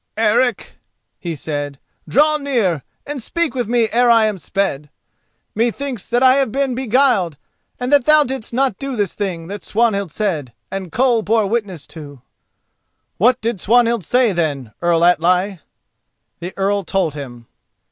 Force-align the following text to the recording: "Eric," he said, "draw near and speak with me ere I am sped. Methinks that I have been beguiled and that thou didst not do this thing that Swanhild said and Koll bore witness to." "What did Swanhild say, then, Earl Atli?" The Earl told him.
"Eric," 0.17 0.77
he 1.19 1.35
said, 1.35 1.77
"draw 2.07 2.37
near 2.37 2.81
and 3.05 3.21
speak 3.21 3.53
with 3.53 3.67
me 3.67 3.87
ere 3.91 4.09
I 4.09 4.25
am 4.25 4.39
sped. 4.39 4.89
Methinks 5.53 6.09
that 6.09 6.23
I 6.23 6.37
have 6.37 6.51
been 6.51 6.73
beguiled 6.73 7.37
and 7.79 7.93
that 7.93 8.05
thou 8.05 8.23
didst 8.23 8.51
not 8.51 8.79
do 8.79 8.95
this 8.95 9.13
thing 9.13 9.45
that 9.49 9.61
Swanhild 9.61 10.09
said 10.09 10.53
and 10.71 10.91
Koll 10.91 11.21
bore 11.21 11.45
witness 11.45 11.85
to." 11.85 12.23
"What 13.19 13.39
did 13.41 13.59
Swanhild 13.59 14.03
say, 14.03 14.31
then, 14.33 14.71
Earl 14.81 15.05
Atli?" 15.05 15.59
The 16.39 16.57
Earl 16.57 16.83
told 16.83 17.13
him. 17.13 17.45